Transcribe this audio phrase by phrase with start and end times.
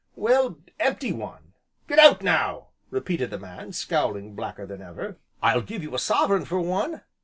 [0.15, 1.53] "Well, empty one."
[1.87, 5.19] "Get out, now!" repeated the man, scowling blacker than ever.
[5.43, 7.03] "I'll give you a sovereign for one."